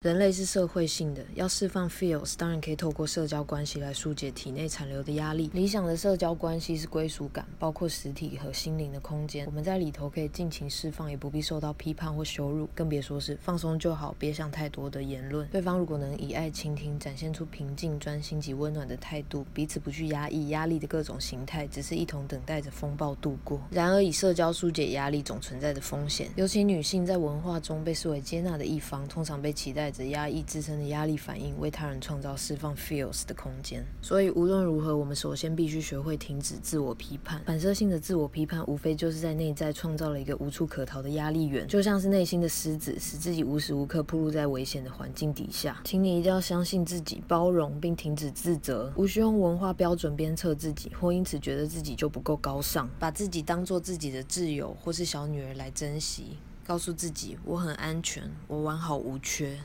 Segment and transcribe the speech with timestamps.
[0.00, 5.50] 人类是社会性的，要释放 feels，当然可以透过社交关系来疏解体内残留的压力。
[5.52, 9.44] 理想的社交关系是归属感，包括实体和心灵的空间。
[9.46, 15.44] 我们在里头可以尽情释放，也不必受到批判或羞辱，更别说是放松就好，别想太多的言论。
[15.48, 23.60] 对方如果能以爱倾听，展现出平静、专心及温暖的态度，彼此不去压抑压力的各种形态，只是一同等待着风暴度过。
[23.68, 29.87] 然而，以社交疏解压力总存在着风险，尤其女性在文化中被视为接纳的一方，通常被期待。
[29.88, 33.82] 带着压抑自身的压力反应，为他人创造释放 feels 的空间。
[34.02, 37.42] 所以无论如何，我们首先必须学会停止自我批判。
[37.46, 45.80] 反射性的自我批判，无非就是在内在创造了一个无处可逃的压力源，就像是内心的狮子，使自己无时无刻暴露在危险的环境底下。
[45.84, 56.36] 请你一定要相信自己，包容并停止自责，无需用文化标准鞭策自己，或因此觉得自己就不够高尚，把自己当做自己的挚友或是小女儿来珍惜。
[56.66, 59.58] 告诉自己，我很安全，我完好无缺。